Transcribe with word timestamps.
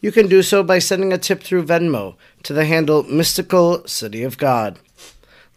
you 0.00 0.12
can 0.12 0.28
do 0.28 0.42
so 0.42 0.62
by 0.62 0.78
sending 0.78 1.12
a 1.12 1.18
tip 1.18 1.42
through 1.42 1.64
Venmo 1.64 2.16
to 2.42 2.52
the 2.52 2.64
handle 2.64 3.02
Mystical 3.04 3.86
City 3.86 4.22
of 4.22 4.38
God. 4.38 4.78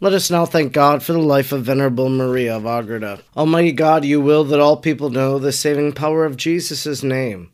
Let 0.00 0.14
us 0.14 0.30
now 0.30 0.46
thank 0.46 0.72
God 0.72 1.02
for 1.02 1.12
the 1.12 1.18
life 1.18 1.52
of 1.52 1.64
Venerable 1.64 2.08
Maria 2.08 2.56
of 2.56 2.64
Agreda. 2.64 3.20
Almighty 3.36 3.72
God, 3.72 4.04
you 4.04 4.20
will 4.20 4.44
that 4.44 4.58
all 4.58 4.78
people 4.78 5.10
know 5.10 5.38
the 5.38 5.52
saving 5.52 5.92
power 5.92 6.24
of 6.24 6.38
Jesus' 6.38 7.02
name. 7.02 7.50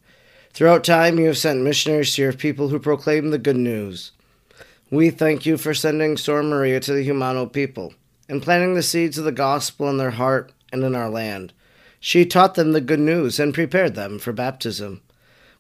Throughout 0.53 0.85
time, 0.85 1.19
you 1.19 1.27
have 1.27 1.39
sent 1.39 1.63
missionaries 1.63 2.15
to 2.15 2.23
your 2.23 2.33
people 2.33 2.69
who 2.69 2.79
proclaim 2.79 3.31
the 3.31 3.39
good 3.39 3.57
news. 3.57 4.13
We 4.91 5.11
thank 5.11 5.45
you 5.45 5.57
for 5.57 5.75
sending 5.75 6.17
Sor 6.17 6.45
Maria 6.45 6.79
to 6.81 6.93
the 6.93 7.07
Jumano 7.07 7.53
people 7.53 7.95
and 8.29 8.41
planting 8.41 8.75
the 8.75 8.83
seeds 8.83 9.19
of 9.19 9.25
the 9.25 9.33
gospel 9.33 9.91
in 9.91 9.97
their 9.97 10.13
heart 10.13 10.53
and 10.73 10.85
in 10.85 10.95
our 10.95 11.11
land. 11.11 11.53
She 11.99 12.25
taught 12.25 12.55
them 12.55 12.71
the 12.71 12.81
good 12.81 13.01
news 13.01 13.41
and 13.41 13.53
prepared 13.53 13.97
them 13.97 14.21
for 14.21 14.33
baptism. 14.33 15.03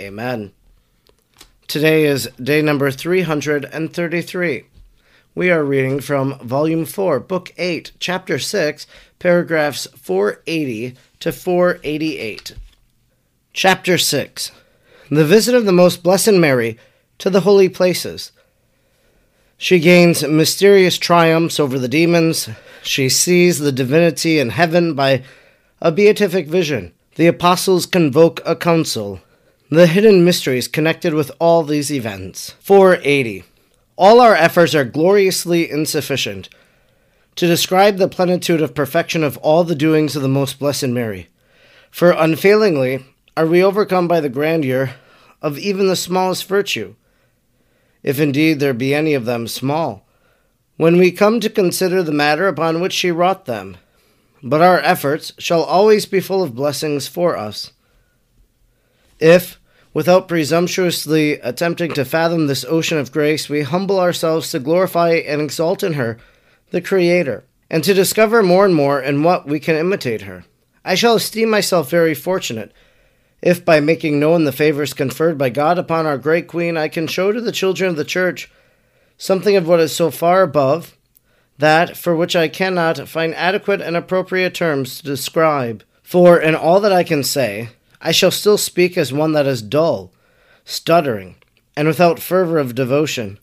Amen. 0.00 0.52
Today 1.68 2.06
is 2.06 2.30
day 2.42 2.62
number 2.62 2.90
333. 2.90 4.64
We 5.34 5.50
are 5.50 5.62
reading 5.62 6.00
from 6.00 6.38
Volume 6.38 6.86
4, 6.86 7.20
Book 7.20 7.52
8, 7.58 7.92
Chapter 7.98 8.38
6, 8.38 8.86
paragraphs 9.18 9.86
480 9.94 10.96
to 11.20 11.32
488. 11.32 12.54
Chapter 13.52 13.98
6 13.98 14.52
The 15.10 15.24
Visit 15.26 15.54
of 15.54 15.66
the 15.66 15.72
Most 15.72 16.02
Blessed 16.02 16.32
Mary 16.32 16.78
to 17.18 17.28
the 17.28 17.42
Holy 17.42 17.68
Places. 17.68 18.32
She 19.58 19.80
gains 19.80 20.26
mysterious 20.26 20.96
triumphs 20.96 21.60
over 21.60 21.78
the 21.78 21.88
demons. 21.88 22.48
She 22.82 23.10
sees 23.10 23.58
the 23.58 23.70
divinity 23.70 24.38
in 24.38 24.48
heaven 24.48 24.94
by 24.94 25.24
a 25.82 25.92
beatific 25.92 26.48
vision. 26.48 26.94
The 27.16 27.26
apostles 27.26 27.84
convoke 27.84 28.40
a 28.46 28.56
council 28.56 29.20
the 29.72 29.86
hidden 29.86 30.24
mysteries 30.24 30.66
connected 30.66 31.14
with 31.14 31.30
all 31.38 31.62
these 31.62 31.92
events. 31.92 32.56
480. 32.58 33.44
All 33.96 34.20
our 34.20 34.34
efforts 34.34 34.74
are 34.74 34.84
gloriously 34.84 35.70
insufficient 35.70 36.48
to 37.36 37.46
describe 37.46 37.96
the 37.96 38.08
plenitude 38.08 38.60
of 38.60 38.74
perfection 38.74 39.22
of 39.22 39.36
all 39.38 39.62
the 39.62 39.76
doings 39.76 40.16
of 40.16 40.22
the 40.22 40.28
Most 40.28 40.58
Blessed 40.58 40.88
Mary. 40.88 41.28
For 41.88 42.10
unfailingly 42.10 43.04
are 43.36 43.46
we 43.46 43.62
overcome 43.62 44.08
by 44.08 44.18
the 44.20 44.28
grandeur 44.28 44.94
of 45.40 45.56
even 45.56 45.86
the 45.86 45.94
smallest 45.94 46.48
virtue, 46.48 46.96
if 48.02 48.18
indeed 48.18 48.58
there 48.58 48.74
be 48.74 48.92
any 48.92 49.14
of 49.14 49.24
them 49.24 49.46
small, 49.46 50.04
when 50.78 50.96
we 50.96 51.12
come 51.12 51.38
to 51.38 51.48
consider 51.48 52.02
the 52.02 52.10
matter 52.10 52.48
upon 52.48 52.80
which 52.80 52.92
she 52.92 53.12
wrought 53.12 53.44
them. 53.44 53.76
But 54.42 54.62
our 54.62 54.80
efforts 54.80 55.32
shall 55.38 55.62
always 55.62 56.06
be 56.06 56.18
full 56.18 56.42
of 56.42 56.56
blessings 56.56 57.06
for 57.06 57.36
us. 57.36 57.72
If, 59.20 59.59
Without 59.92 60.28
presumptuously 60.28 61.32
attempting 61.40 61.92
to 61.92 62.04
fathom 62.04 62.46
this 62.46 62.64
ocean 62.66 62.98
of 62.98 63.10
grace, 63.10 63.48
we 63.48 63.62
humble 63.62 63.98
ourselves 63.98 64.50
to 64.50 64.58
glorify 64.60 65.10
and 65.10 65.40
exalt 65.40 65.82
in 65.82 65.94
her, 65.94 66.18
the 66.70 66.80
Creator, 66.80 67.44
and 67.68 67.82
to 67.82 67.92
discover 67.92 68.42
more 68.42 68.64
and 68.64 68.74
more 68.74 69.00
in 69.00 69.22
what 69.22 69.46
we 69.46 69.58
can 69.58 69.76
imitate 69.76 70.22
her. 70.22 70.44
I 70.84 70.94
shall 70.94 71.16
esteem 71.16 71.50
myself 71.50 71.90
very 71.90 72.14
fortunate 72.14 72.72
if, 73.42 73.64
by 73.64 73.80
making 73.80 74.20
known 74.20 74.44
the 74.44 74.52
favors 74.52 74.92
conferred 74.92 75.38
by 75.38 75.48
God 75.48 75.78
upon 75.78 76.06
our 76.06 76.18
great 76.18 76.46
Queen, 76.46 76.76
I 76.76 76.88
can 76.88 77.06
show 77.06 77.32
to 77.32 77.40
the 77.40 77.52
children 77.52 77.90
of 77.90 77.96
the 77.96 78.04
Church 78.04 78.50
something 79.16 79.56
of 79.56 79.66
what 79.66 79.80
is 79.80 79.94
so 79.94 80.10
far 80.10 80.42
above 80.42 80.96
that 81.58 81.96
for 81.96 82.16
which 82.16 82.34
I 82.34 82.48
cannot 82.48 83.08
find 83.08 83.34
adequate 83.34 83.80
and 83.82 83.96
appropriate 83.96 84.54
terms 84.54 84.98
to 84.98 85.04
describe. 85.04 85.84
For 86.02 86.40
in 86.40 86.54
all 86.54 86.80
that 86.80 86.92
I 86.92 87.04
can 87.04 87.22
say, 87.22 87.68
I 88.00 88.12
shall 88.12 88.30
still 88.30 88.58
speak 88.58 88.96
as 88.96 89.12
one 89.12 89.32
that 89.32 89.46
is 89.46 89.62
dull, 89.62 90.12
stuttering, 90.64 91.36
and 91.76 91.86
without 91.86 92.18
fervor 92.18 92.58
of 92.58 92.74
devotion. 92.74 93.38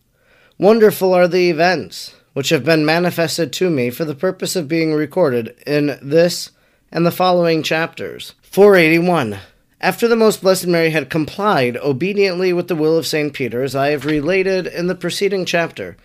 Wonderful 0.58 1.14
are 1.14 1.28
the 1.28 1.50
events 1.50 2.16
which 2.34 2.50
have 2.50 2.64
been 2.64 2.86
manifested 2.86 3.52
to 3.54 3.70
me 3.70 3.90
for 3.90 4.06
the 4.06 4.16
purpose 4.16 4.56
of 4.56 4.68
being 4.68 4.94
recorded 4.94 5.56
in 5.66 6.00
this 6.02 6.52
and 6.92 7.06
the 7.06 7.12
following 7.12 7.64
chapters. 7.64 8.34
481. 8.42 9.40
After 9.80 10.08
the 10.08 10.16
Most 10.16 10.42
Blessed 10.42 10.66
Mary 10.66 10.90
had 10.90 11.10
complied 11.10 11.78
obediently 11.78 12.52
with 12.52 12.68
the 12.68 12.76
will 12.76 12.98
of 12.98 13.06
St. 13.06 13.34
Peter, 13.34 13.62
as 13.62 13.76
I 13.76 13.90
have 13.90 14.06
related 14.06 14.66
in 14.66 14.88
the 14.88 14.96
preceding 14.96 15.46
chapter, 15.46 15.98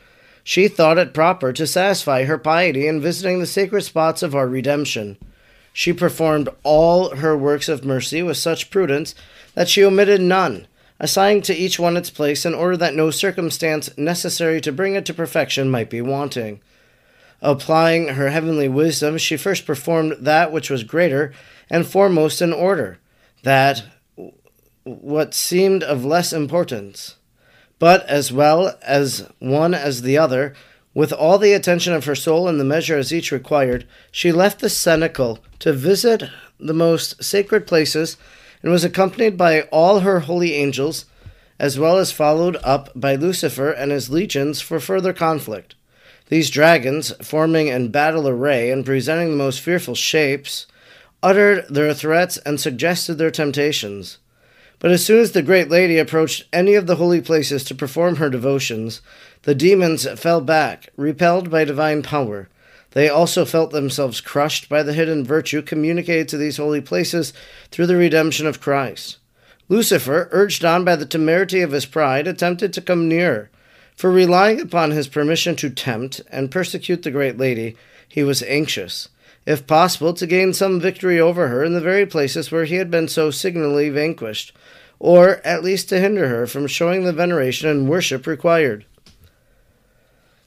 she 0.45 0.69
thought 0.69 0.99
it 0.99 1.15
proper 1.15 1.53
to 1.53 1.67
satisfy 1.67 2.25
her 2.25 2.37
piety 2.37 2.87
in 2.87 3.01
visiting 3.01 3.39
the 3.39 3.47
sacred 3.47 3.83
spots 3.83 4.23
of 4.23 4.35
our 4.35 4.49
redemption. 4.49 5.17
She 5.73 5.93
performed 5.93 6.49
all 6.63 7.17
her 7.17 7.37
works 7.37 7.69
of 7.69 7.85
mercy 7.85 8.23
with 8.23 8.37
such 8.37 8.71
prudence 8.71 9.15
that 9.55 9.69
she 9.69 9.85
omitted 9.85 10.21
none, 10.21 10.67
assigning 11.01 11.43
to 11.43 11.55
each 11.55 11.79
one 11.79 11.97
its 11.97 12.11
place 12.11 12.45
in 12.45 12.55
order 12.55 12.77
that 12.77 12.95
no 12.95 13.11
circumstance 13.11 13.97
necessary 13.97 14.61
to 14.61 14.73
bring 14.73 14.95
it 14.95 15.07
to 15.07 15.15
perfection 15.15 15.71
might 15.71 15.91
be 15.91 16.03
wanting. 16.03 16.61
Applying 17.41 18.09
her 18.09 18.31
heavenly 18.31 18.69
wisdom, 18.69 19.19
she 19.19 19.37
first 19.37 19.67
performed 19.67 20.17
that 20.21 20.53
which 20.53 20.71
was 20.71 20.85
greater 20.85 21.33
and 21.69 21.87
foremost 21.87 22.41
in 22.41 22.53
order, 22.53 22.99
that 23.43 23.83
what 24.85 25.35
seemed 25.35 25.83
of 25.83 26.05
less 26.05 26.33
importance. 26.33 27.17
But 27.79 28.07
as 28.07 28.33
well 28.33 28.79
as 28.83 29.29
one 29.41 29.75
as 29.75 30.03
the 30.03 30.19
other, 30.19 30.55
with 30.95 31.13
all 31.13 31.39
the 31.39 31.53
attention 31.53 31.93
of 31.93 32.05
her 32.05 32.15
soul 32.15 32.49
and 32.49 32.61
the 32.61 32.65
measure 32.65 32.99
as 32.99 33.13
each 33.13 33.33
required, 33.33 33.87
she 34.11 34.31
left 34.31 34.61
the 34.61 34.69
cenacle 34.69 35.39
to 35.59 35.73
visit 35.73 36.25
the 36.61 36.75
most 36.75 37.23
sacred 37.23 37.67
places 37.67 38.17
and 38.63 38.71
was 38.71 38.85
accompanied 38.85 39.37
by 39.37 39.63
all 39.63 40.01
her 40.01 40.21
holy 40.21 40.55
angels, 40.55 41.07
as 41.59 41.79
well 41.79 41.99
as 41.99 42.13
followed 42.13 42.57
up 42.63 42.91
by 42.95 43.15
Lucifer 43.15 43.71
and 43.71 43.91
his 43.91 44.11
legions 44.11 44.61
for 44.61 44.79
further 44.81 45.13
conflict. 45.13 45.75
These 46.29 46.51
dragons, 46.51 47.13
forming 47.23 47.69
in 47.69 47.91
battle 47.91 48.29
array 48.29 48.71
and 48.71 48.85
presenting 48.85 49.31
the 49.31 49.37
most 49.37 49.61
fearful 49.61 49.95
shapes, 49.95 50.67
uttered 51.23 51.67
their 51.69 51.93
threats 51.95 52.37
and 52.39 52.61
suggested 52.61 53.15
their 53.15 53.31
temptations. 53.31 54.19
But 54.83 54.91
as 54.91 55.05
soon 55.05 55.21
as 55.21 55.31
the 55.31 55.43
great 55.43 55.71
lady 55.71 55.97
approached 55.97 56.43
any 56.53 56.75
of 56.75 56.89
the 56.89 56.97
holy 56.97 57.21
places 57.21 57.63
to 57.65 57.75
perform 57.75 58.17
her 58.17 58.29
devotions, 58.29 59.01
the 59.43 59.55
demons 59.55 60.09
fell 60.19 60.41
back, 60.41 60.89
repelled 60.97 61.53
by 61.53 61.63
divine 61.63 62.03
power. 62.03 62.49
They 62.91 63.09
also 63.09 63.45
felt 63.45 63.71
themselves 63.71 64.21
crushed 64.21 64.69
by 64.69 64.83
the 64.83 64.93
hidden 64.93 65.25
virtue 65.25 65.63
communicated 65.63 66.29
to 66.31 66.37
these 66.37 66.57
holy 66.57 66.81
places 66.81 67.33
through 67.71 67.87
the 67.87 67.97
redemption 67.97 68.49
of 68.49 68.61
Christ. 68.61 69.19
Lucifer, 69.69 70.29
urged 70.33 70.65
on 70.65 70.85
by 70.85 70.97
the 70.97 71.07
temerity 71.07 71.61
of 71.61 71.71
his 71.71 71.87
pride, 71.87 72.27
attempted 72.27 72.73
to 72.73 72.81
come 72.81 73.09
nearer, 73.09 73.51
for 73.95 74.11
relying 74.11 74.61
upon 74.61 74.91
his 74.91 75.07
permission 75.07 75.55
to 75.55 75.71
tempt 75.71 76.23
and 76.29 76.51
persecute 76.51 77.05
the 77.05 77.13
great 77.13 77.39
lady, 77.39 77.77
he 78.09 78.25
was 78.25 78.43
anxious, 78.43 79.09
if 79.47 79.67
possible, 79.67 80.15
to 80.15 80.27
gain 80.27 80.53
some 80.53 80.81
victory 80.81 81.19
over 81.19 81.49
her 81.49 81.65
in 81.65 81.75
the 81.75 81.81
very 81.81 82.07
places 82.07 82.51
where 82.51 82.65
he 82.65 82.77
had 82.77 82.91
been 82.91 83.09
so 83.09 83.31
signally 83.31 83.89
vanquished 83.89 84.53
or 85.03 85.45
at 85.45 85.65
least 85.65 85.89
to 85.89 85.99
hinder 85.99 86.29
her 86.29 86.47
from 86.47 86.69
showing 86.69 87.03
the 87.03 87.13
veneration 87.13 87.69
and 87.69 87.89
worship 87.89 88.25
required. 88.25 88.87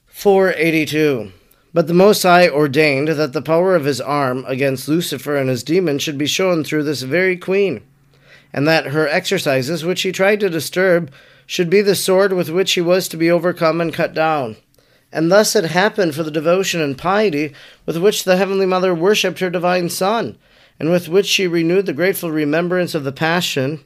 482. 0.06 1.30
But 1.74 1.88
the 1.88 1.92
Most 1.92 2.22
High 2.22 2.48
ordained 2.48 3.08
that 3.08 3.34
the 3.34 3.42
power 3.42 3.74
of 3.74 3.84
his 3.84 4.00
arm 4.00 4.46
against 4.48 4.88
Lucifer 4.88 5.36
and 5.36 5.50
his 5.50 5.62
demons 5.62 6.02
should 6.02 6.16
be 6.16 6.26
shown 6.26 6.64
through 6.64 6.84
this 6.84 7.02
very 7.02 7.36
queen, 7.36 7.82
and 8.50 8.66
that 8.66 8.86
her 8.86 9.06
exercises, 9.06 9.84
which 9.84 10.00
he 10.00 10.10
tried 10.10 10.40
to 10.40 10.48
disturb, 10.48 11.12
should 11.44 11.68
be 11.68 11.82
the 11.82 11.94
sword 11.94 12.32
with 12.32 12.48
which 12.48 12.72
he 12.72 12.80
was 12.80 13.08
to 13.08 13.18
be 13.18 13.30
overcome 13.30 13.78
and 13.82 13.92
cut 13.92 14.14
down. 14.14 14.56
And 15.16 15.32
thus 15.32 15.56
it 15.56 15.64
happened 15.64 16.14
for 16.14 16.22
the 16.24 16.30
devotion 16.30 16.82
and 16.82 16.98
piety 16.98 17.54
with 17.86 17.96
which 17.96 18.24
the 18.24 18.36
Heavenly 18.36 18.66
Mother 18.66 18.94
worshipped 18.94 19.38
her 19.38 19.48
divine 19.48 19.88
Son, 19.88 20.36
and 20.78 20.90
with 20.90 21.08
which 21.08 21.24
she 21.24 21.46
renewed 21.46 21.86
the 21.86 21.94
grateful 21.94 22.30
remembrance 22.30 22.94
of 22.94 23.02
the 23.02 23.12
Passion, 23.12 23.82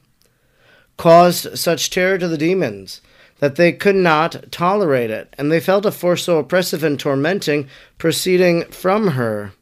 caused 0.97 1.57
such 1.57 1.89
terror 1.89 2.17
to 2.17 2.27
the 2.27 2.37
demons 2.37 2.99
that 3.39 3.55
they 3.55 3.71
could 3.71 3.95
not 3.95 4.51
tolerate 4.51 5.09
it, 5.09 5.33
and 5.37 5.49
they 5.49 5.61
felt 5.61 5.85
a 5.85 5.91
force 5.91 6.25
so 6.25 6.37
oppressive 6.37 6.83
and 6.83 6.99
tormenting 6.99 7.69
proceeding 7.97 8.65
from 8.65 9.11
her, 9.11 9.53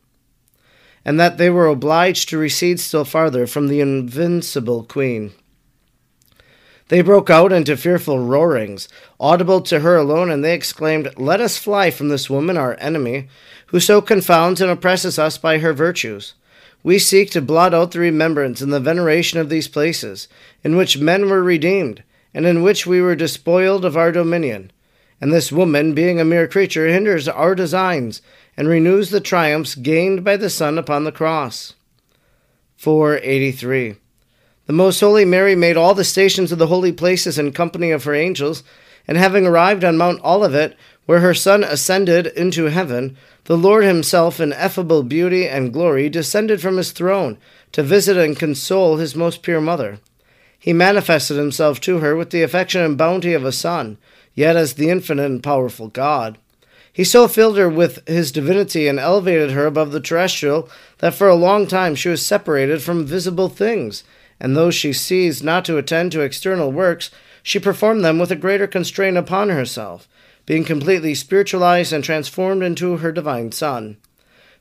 and 1.05 1.19
that 1.19 1.37
they 1.37 1.51
were 1.51 1.67
obliged 1.67 2.29
to 2.29 2.39
recede 2.39 2.79
still 2.79 3.05
farther 3.05 3.45
from 3.45 3.67
the 3.67 3.79
invincible 3.79 4.83
Queen. 4.85 5.33
They 6.89 7.01
broke 7.01 7.29
out 7.29 7.53
into 7.53 7.77
fearful 7.77 8.17
roarings, 8.19 8.89
audible 9.19 9.61
to 9.61 9.81
her 9.81 9.95
alone, 9.95 10.31
and 10.31 10.43
they 10.43 10.55
exclaimed, 10.55 11.13
Let 11.17 11.39
us 11.39 11.57
fly 11.57 11.91
from 11.91 12.09
this 12.09 12.31
woman, 12.31 12.57
our 12.57 12.75
enemy, 12.79 13.27
who 13.67 13.79
so 13.79 14.01
confounds 14.01 14.59
and 14.59 14.71
oppresses 14.71 15.19
us 15.19 15.37
by 15.37 15.59
her 15.59 15.71
virtues. 15.71 16.33
We 16.81 16.97
seek 16.97 17.29
to 17.31 17.41
blot 17.41 17.75
out 17.75 17.91
the 17.91 17.99
remembrance 17.99 18.59
and 18.59 18.73
the 18.73 18.79
veneration 18.79 19.39
of 19.39 19.49
these 19.49 19.67
places, 19.67 20.27
in 20.63 20.75
which 20.77 20.97
men 20.97 21.29
were 21.29 21.43
redeemed, 21.43 22.03
and 22.33 22.47
in 22.47 22.63
which 22.63 22.87
we 22.87 23.01
were 23.01 23.15
despoiled 23.15 23.85
of 23.85 23.95
our 23.95 24.11
dominion. 24.11 24.71
And 25.21 25.31
this 25.31 25.51
woman, 25.51 25.93
being 25.93 26.19
a 26.19 26.25
mere 26.25 26.47
creature, 26.47 26.87
hinders 26.87 27.27
our 27.27 27.53
designs, 27.53 28.23
and 28.57 28.67
renews 28.67 29.11
the 29.11 29.21
triumphs 29.21 29.75
gained 29.75 30.23
by 30.23 30.37
the 30.37 30.49
Son 30.49 30.79
upon 30.79 31.03
the 31.03 31.11
cross. 31.11 31.75
483. 32.77 33.97
The 34.69 34.73
Most 34.73 34.99
Holy 34.99 35.25
Mary 35.25 35.55
made 35.55 35.77
all 35.77 35.95
the 35.95 36.03
stations 36.03 36.51
of 36.51 36.59
the 36.59 36.67
holy 36.67 36.91
places 36.91 37.39
in 37.39 37.53
company 37.53 37.89
of 37.89 38.03
her 38.03 38.13
angels, 38.13 38.61
and 39.07 39.17
having 39.17 39.47
arrived 39.47 39.83
on 39.83 39.97
Mount 39.97 40.23
Olivet, 40.23 40.77
where 41.07 41.21
her 41.21 41.33
Son 41.33 41.63
ascended 41.63 42.27
into 42.27 42.65
heaven, 42.65 43.17
the 43.45 43.57
Lord 43.57 43.83
Himself, 43.83 44.39
in 44.39 44.51
effable 44.51 45.09
beauty 45.09 45.47
and 45.47 45.73
glory, 45.73 46.07
descended 46.07 46.61
from 46.61 46.77
His 46.77 46.91
throne 46.91 47.39
to 47.71 47.81
visit 47.81 48.15
and 48.15 48.37
console 48.37 48.97
His 48.97 49.15
most 49.15 49.41
pure 49.41 49.59
Mother. 49.59 50.01
He 50.59 50.71
manifested 50.71 51.37
Himself 51.37 51.81
to 51.81 51.97
her 51.97 52.15
with 52.15 52.29
the 52.29 52.43
affection 52.43 52.81
and 52.81 52.95
bounty 52.95 53.33
of 53.33 53.45
a 53.45 53.51
Son, 53.51 53.97
yet 54.35 54.55
as 54.55 54.75
the 54.75 54.91
infinite 54.91 55.25
and 55.25 55.41
powerful 55.41 55.87
God. 55.87 56.37
He 56.93 57.03
so 57.03 57.27
filled 57.27 57.57
her 57.57 57.69
with 57.69 58.07
his 58.07 58.31
divinity 58.31 58.87
and 58.87 58.99
elevated 58.99 59.49
her 59.49 59.65
above 59.65 59.91
the 59.91 59.99
terrestrial 59.99 60.69
that 60.99 61.15
for 61.15 61.27
a 61.27 61.33
long 61.33 61.65
time 61.65 61.95
she 61.95 62.09
was 62.09 62.23
separated 62.23 62.83
from 62.83 63.07
visible 63.07 63.49
things 63.49 64.03
and 64.39 64.55
though 64.55 64.71
she 64.71 64.93
ceased 64.93 65.43
not 65.43 65.65
to 65.65 65.77
attend 65.77 66.11
to 66.11 66.21
external 66.21 66.71
works, 66.71 67.11
she 67.43 67.59
performed 67.59 68.03
them 68.03 68.19
with 68.19 68.31
a 68.31 68.35
greater 68.35 68.67
constraint 68.67 69.17
upon 69.17 69.49
herself, 69.49 70.07
being 70.45 70.63
completely 70.63 71.13
spiritualized 71.13 71.93
and 71.93 72.03
transformed 72.03 72.63
into 72.63 72.97
her 72.97 73.11
divine 73.11 73.51
Son. 73.51 73.97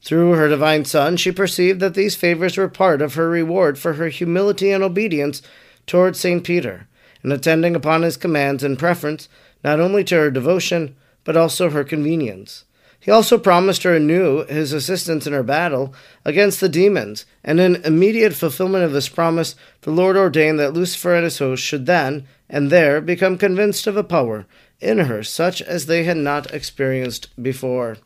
Through 0.02 0.32
her 0.32 0.48
divine 0.48 0.84
Son, 0.84 1.16
she 1.16 1.32
perceived 1.32 1.80
that 1.80 1.94
these 1.94 2.14
favors 2.14 2.56
were 2.56 2.69
part 2.69 3.02
of 3.02 3.14
her 3.14 3.28
reward 3.28 3.78
for 3.78 3.94
her 3.94 4.08
humility 4.08 4.70
and 4.70 4.84
obedience 4.84 5.42
towards 5.86 6.20
St. 6.20 6.44
Peter, 6.44 6.86
and 7.22 7.32
attending 7.32 7.75
upon 7.75 8.02
his 8.02 8.16
commands 8.16 8.62
in 8.62 8.76
preference 8.76 9.28
not 9.64 9.80
only 9.80 10.04
to 10.04 10.14
her 10.14 10.30
devotion, 10.30 10.94
but 11.25 11.36
also 11.36 11.70
her 11.70 11.84
convenience. 11.84 12.64
He 13.00 13.10
also 13.10 13.38
promised 13.38 13.84
her 13.84 13.94
anew 13.94 14.44
his 14.46 14.72
assistance 14.72 15.26
in 15.26 15.32
her 15.32 15.42
battle 15.42 15.94
against 16.24 16.60
the 16.60 16.68
demons, 16.68 17.24
and 17.44 17.60
in 17.60 17.76
immediate 17.84 18.34
fulfillment 18.34 18.84
of 18.84 18.92
this 18.92 19.08
promise, 19.08 19.54
the 19.82 19.90
Lord 19.90 20.16
ordained 20.16 20.58
that 20.58 20.74
Lucifer 20.74 21.14
and 21.14 21.24
his 21.24 21.38
host 21.38 21.62
should 21.62 21.86
then 21.86 22.26
and 22.50 22.70
there 22.70 23.00
become 23.00 23.38
convinced 23.38 23.86
of 23.86 23.96
a 23.96 24.04
power 24.04 24.46
in 24.80 24.98
her 24.98 25.22
such 25.22 25.62
as 25.62 25.86
they 25.86 26.04
had 26.04 26.16
not 26.16 26.52
experienced 26.52 27.28
before. 27.40 27.98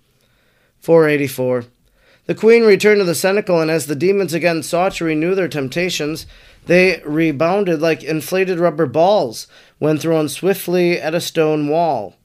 484. 0.80 1.64
The 2.26 2.34
queen 2.34 2.64
returned 2.64 3.00
to 3.00 3.04
the 3.04 3.14
cenacle, 3.14 3.60
and 3.60 3.70
as 3.70 3.86
the 3.86 3.96
demons 3.96 4.32
again 4.32 4.62
sought 4.62 4.94
to 4.94 5.04
renew 5.04 5.34
their 5.34 5.48
temptations, 5.48 6.26
they 6.66 7.02
rebounded 7.04 7.80
like 7.80 8.04
inflated 8.04 8.58
rubber 8.58 8.86
balls 8.86 9.48
when 9.78 9.98
thrown 9.98 10.28
swiftly 10.28 11.00
at 11.00 11.14
a 11.14 11.20
stone 11.20 11.68
wall. 11.68 12.16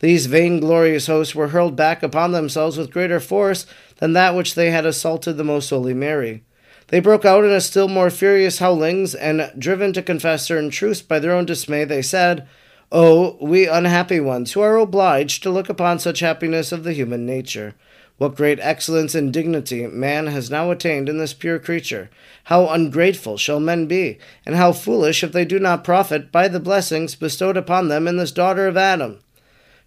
These 0.00 0.26
vainglorious 0.26 1.06
hosts 1.06 1.34
were 1.34 1.48
hurled 1.48 1.76
back 1.76 2.02
upon 2.02 2.32
themselves 2.32 2.76
with 2.76 2.92
greater 2.92 3.20
force 3.20 3.66
than 3.98 4.12
that 4.12 4.34
which 4.34 4.54
they 4.54 4.70
had 4.70 4.84
assaulted 4.84 5.36
the 5.36 5.44
most 5.44 5.70
holy 5.70 5.94
Mary. 5.94 6.42
They 6.88 7.00
broke 7.00 7.24
out 7.24 7.44
in 7.44 7.50
a 7.50 7.60
still 7.60 7.88
more 7.88 8.10
furious 8.10 8.58
howlings, 8.58 9.14
and 9.14 9.50
driven 9.58 9.92
to 9.94 10.02
confess 10.02 10.44
certain 10.44 10.70
truths 10.70 11.00
by 11.00 11.18
their 11.18 11.32
own 11.32 11.46
dismay, 11.46 11.84
they 11.84 12.02
said, 12.02 12.46
Oh, 12.92 13.38
we 13.40 13.66
unhappy 13.66 14.20
ones, 14.20 14.52
who 14.52 14.60
are 14.60 14.76
obliged 14.76 15.42
to 15.42 15.50
look 15.50 15.68
upon 15.68 15.98
such 15.98 16.20
happiness 16.20 16.72
of 16.72 16.84
the 16.84 16.92
human 16.92 17.24
nature. 17.24 17.74
What 18.18 18.36
great 18.36 18.60
excellence 18.60 19.14
and 19.14 19.32
dignity 19.32 19.86
man 19.86 20.28
has 20.28 20.50
now 20.50 20.70
attained 20.70 21.08
in 21.08 21.18
this 21.18 21.34
pure 21.34 21.58
creature! 21.58 22.10
How 22.44 22.68
ungrateful 22.68 23.38
shall 23.38 23.58
men 23.58 23.86
be, 23.86 24.18
and 24.46 24.54
how 24.54 24.72
foolish 24.72 25.24
if 25.24 25.32
they 25.32 25.44
do 25.44 25.58
not 25.58 25.82
profit 25.82 26.30
by 26.30 26.46
the 26.46 26.60
blessings 26.60 27.16
bestowed 27.16 27.56
upon 27.56 27.88
them 27.88 28.06
in 28.06 28.16
this 28.16 28.30
daughter 28.30 28.68
of 28.68 28.76
Adam! 28.76 29.18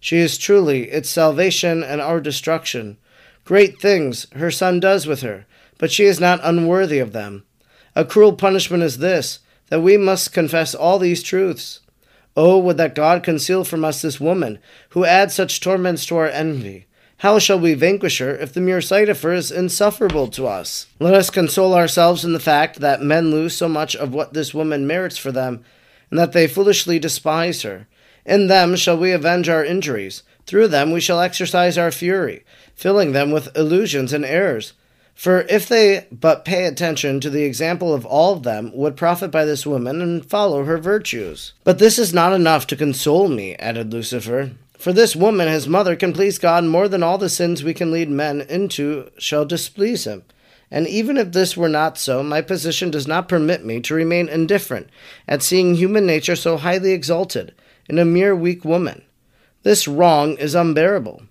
She 0.00 0.18
is 0.18 0.38
truly 0.38 0.90
its 0.90 1.08
salvation 1.08 1.82
and 1.82 2.00
our 2.00 2.20
destruction. 2.20 2.98
Great 3.44 3.80
things 3.80 4.26
her 4.34 4.50
Son 4.50 4.80
does 4.80 5.06
with 5.06 5.22
her, 5.22 5.46
but 5.78 5.90
she 5.90 6.04
is 6.04 6.20
not 6.20 6.40
unworthy 6.42 6.98
of 6.98 7.12
them. 7.12 7.44
A 7.96 8.04
cruel 8.04 8.34
punishment 8.34 8.82
is 8.82 8.98
this, 8.98 9.40
that 9.70 9.80
we 9.80 9.96
must 9.96 10.32
confess 10.32 10.74
all 10.74 10.98
these 10.98 11.22
truths. 11.22 11.80
Oh, 12.36 12.58
would 12.58 12.76
that 12.76 12.94
God 12.94 13.22
conceal 13.22 13.64
from 13.64 13.84
us 13.84 14.00
this 14.00 14.20
woman, 14.20 14.60
who 14.90 15.04
adds 15.04 15.34
such 15.34 15.60
torments 15.60 16.06
to 16.06 16.16
our 16.16 16.28
envy. 16.28 16.86
How 17.18 17.40
shall 17.40 17.58
we 17.58 17.74
vanquish 17.74 18.18
her 18.18 18.36
if 18.36 18.52
the 18.52 18.60
mere 18.60 18.80
sight 18.80 19.08
of 19.08 19.20
her 19.22 19.32
is 19.32 19.50
insufferable 19.50 20.28
to 20.28 20.46
us? 20.46 20.86
Let 21.00 21.14
us 21.14 21.30
console 21.30 21.74
ourselves 21.74 22.24
in 22.24 22.32
the 22.32 22.38
fact 22.38 22.78
that 22.78 23.02
men 23.02 23.32
lose 23.32 23.56
so 23.56 23.68
much 23.68 23.96
of 23.96 24.14
what 24.14 24.34
this 24.34 24.54
woman 24.54 24.86
merits 24.86 25.18
for 25.18 25.32
them, 25.32 25.64
and 26.10 26.18
that 26.20 26.30
they 26.30 26.46
foolishly 26.46 27.00
despise 27.00 27.62
her. 27.62 27.88
In 28.28 28.48
them 28.48 28.76
shall 28.76 28.98
we 28.98 29.12
avenge 29.12 29.48
our 29.48 29.64
injuries. 29.64 30.22
Through 30.44 30.68
them 30.68 30.92
we 30.92 31.00
shall 31.00 31.18
exercise 31.18 31.78
our 31.78 31.90
fury, 31.90 32.44
filling 32.74 33.12
them 33.12 33.30
with 33.30 33.56
illusions 33.56 34.12
and 34.12 34.22
errors. 34.22 34.74
For 35.14 35.46
if 35.48 35.66
they 35.66 36.06
but 36.12 36.44
pay 36.44 36.66
attention 36.66 37.20
to 37.20 37.30
the 37.30 37.44
example 37.44 37.94
of 37.94 38.04
all 38.04 38.34
of 38.34 38.42
them, 38.42 38.70
would 38.74 38.98
profit 38.98 39.30
by 39.30 39.46
this 39.46 39.66
woman 39.66 40.02
and 40.02 40.24
follow 40.24 40.64
her 40.64 40.76
virtues. 40.76 41.54
But 41.64 41.78
this 41.78 41.98
is 41.98 42.12
not 42.12 42.34
enough 42.34 42.66
to 42.66 42.76
console 42.76 43.28
me, 43.28 43.54
added 43.54 43.94
Lucifer. 43.94 44.50
For 44.78 44.92
this 44.92 45.16
woman, 45.16 45.48
his 45.48 45.66
mother, 45.66 45.96
can 45.96 46.12
please 46.12 46.38
God 46.38 46.64
more 46.64 46.86
than 46.86 47.02
all 47.02 47.16
the 47.16 47.30
sins 47.30 47.64
we 47.64 47.72
can 47.72 47.90
lead 47.90 48.10
men 48.10 48.42
into 48.42 49.10
shall 49.16 49.46
displease 49.46 50.04
him. 50.04 50.22
And 50.70 50.86
even 50.86 51.16
if 51.16 51.32
this 51.32 51.56
were 51.56 51.70
not 51.70 51.96
so, 51.96 52.22
my 52.22 52.42
position 52.42 52.90
does 52.90 53.08
not 53.08 53.26
permit 53.26 53.64
me 53.64 53.80
to 53.80 53.94
remain 53.94 54.28
indifferent 54.28 54.90
at 55.26 55.42
seeing 55.42 55.76
human 55.76 56.04
nature 56.04 56.36
so 56.36 56.58
highly 56.58 56.92
exalted 56.92 57.54
in 57.88 57.98
a 57.98 58.04
mere 58.04 58.36
weak 58.36 58.64
woman. 58.64 59.02
This 59.62 59.88
wrong 59.88 60.36
is 60.36 60.54
unbearable. 60.54 61.22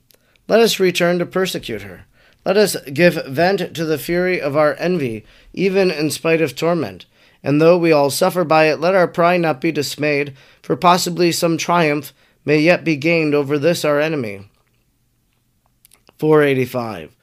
Let 0.48 0.60
us 0.60 0.80
return 0.80 1.20
to 1.20 1.26
persecute 1.26 1.84
her. 1.84 2.06
Let 2.46 2.58
us 2.58 2.78
give 2.94 3.26
vent 3.28 3.76
to 3.76 3.86
the 3.86 3.98
fury 3.98 4.42
of 4.42 4.56
our 4.56 4.76
envy, 4.80 5.26
even 5.54 5.92
in 5.92 6.10
spite 6.12 6.42
of 6.42 6.56
torment. 6.56 7.06
And 7.44 7.62
though 7.62 7.78
we 7.78 7.92
all 7.92 8.10
suffer 8.10 8.44
by 8.44 8.66
it, 8.66 8.80
let 8.80 8.96
our 8.96 9.08
pride 9.08 9.42
not 9.42 9.62
be 9.62 9.72
dismayed, 9.72 10.36
for 10.62 10.76
possibly 10.76 11.32
some 11.32 11.58
triumph 11.58 12.14
may 12.46 12.60
yet 12.60 12.84
be 12.84 12.96
gained 12.96 13.36
over 13.36 13.60
this 13.60 13.84
our 13.84 14.00
enemy. 14.00 14.50
485. 16.18 17.14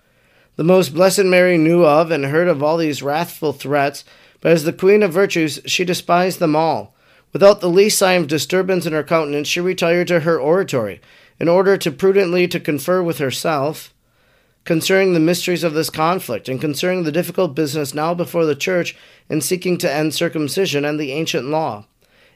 The 0.56 0.64
most 0.64 0.94
blessed 0.94 1.24
Mary 1.24 1.58
knew 1.58 1.84
of 1.84 2.10
and 2.10 2.26
heard 2.26 2.46
of 2.46 2.62
all 2.62 2.76
these 2.76 3.02
wrathful 3.02 3.52
threats, 3.52 4.04
but 4.40 4.52
as 4.52 4.64
the 4.64 4.72
Queen 4.72 5.02
of 5.02 5.12
Virtues 5.12 5.60
she 5.66 5.84
despised 5.84 6.38
them 6.38 6.54
all 6.54 6.93
Without 7.34 7.60
the 7.60 7.68
least 7.68 7.98
sign 7.98 8.22
of 8.22 8.28
disturbance 8.28 8.86
in 8.86 8.92
her 8.92 9.02
countenance, 9.02 9.48
she 9.48 9.60
retired 9.60 10.06
to 10.06 10.20
her 10.20 10.38
oratory, 10.38 11.00
in 11.40 11.48
order 11.48 11.76
to 11.76 11.90
prudently 11.90 12.46
to 12.46 12.60
confer 12.60 13.02
with 13.02 13.18
herself 13.18 13.92
concerning 14.64 15.12
the 15.12 15.20
mysteries 15.20 15.64
of 15.64 15.74
this 15.74 15.90
conflict, 15.90 16.48
and 16.48 16.60
concerning 16.60 17.02
the 17.02 17.12
difficult 17.12 17.54
business 17.56 17.92
now 17.92 18.14
before 18.14 18.46
the 18.46 18.54
church 18.54 18.96
in 19.28 19.40
seeking 19.40 19.76
to 19.76 19.92
end 19.92 20.14
circumcision 20.14 20.84
and 20.84 20.98
the 20.98 21.10
ancient 21.10 21.46
law. 21.46 21.84